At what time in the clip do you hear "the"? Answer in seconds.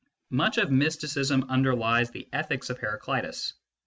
2.09-2.27